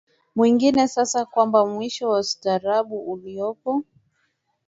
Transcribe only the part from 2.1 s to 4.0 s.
ustaarabu uliopo